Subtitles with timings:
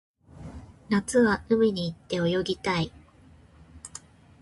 [0.89, 2.91] 夏は海に行って泳ぎたい